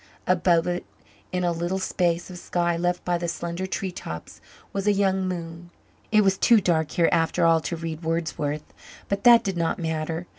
Above 0.25 0.65
it, 0.65 0.83
in 1.31 1.43
a 1.43 1.51
little 1.51 1.77
space 1.77 2.31
of 2.31 2.39
sky 2.39 2.75
left 2.75 3.05
by 3.05 3.19
the 3.19 3.27
slender 3.27 3.67
tree 3.67 3.91
tops, 3.91 4.41
was 4.73 4.87
a 4.87 4.91
young 4.93 5.27
moon. 5.27 5.69
It 6.11 6.23
was 6.23 6.39
too 6.39 6.59
dark 6.59 6.89
here 6.89 7.07
after 7.11 7.45
all 7.45 7.61
to 7.61 7.75
read 7.75 8.01
Wordsworth, 8.01 8.63
but 9.09 9.25
that 9.25 9.43
did 9.43 9.57
not 9.57 9.77
matter. 9.77 10.25